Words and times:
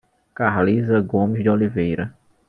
Carlisa 0.33 0.99
Gomes 1.03 1.43
de 1.43 1.49
Oliveira 1.51 2.11